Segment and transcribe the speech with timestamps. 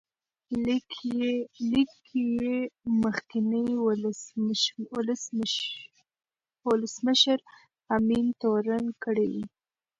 [0.63, 0.85] لیک
[2.05, 2.55] کې یې
[3.01, 3.65] مخکینی
[6.67, 7.39] ولسمشر
[7.95, 9.43] امین تورن کړی و.